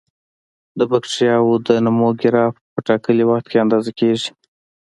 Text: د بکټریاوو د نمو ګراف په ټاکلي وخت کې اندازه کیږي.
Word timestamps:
د 0.79 0.81
بکټریاوو 0.91 1.53
د 1.67 1.69
نمو 1.85 2.09
ګراف 2.21 2.53
په 2.73 2.79
ټاکلي 2.87 3.23
وخت 3.29 3.45
کې 3.51 3.57
اندازه 3.63 3.91
کیږي. 3.99 4.29